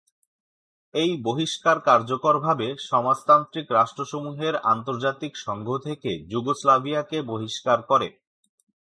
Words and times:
এই 0.93 1.11
বহিষ্কার 1.23 1.77
কার্যকরভাবে 1.81 2.67
সমাজতান্ত্রিক 2.89 3.67
রাষ্ট্রসমূহের 3.71 4.55
আন্তর্জাতিক 4.71 5.33
সংঘ 5.45 5.67
থেকে 5.85 6.11
যুগোস্লাভিয়াকে 6.31 7.17
বহিষ্কার 7.31 7.79
করে। 7.83 8.07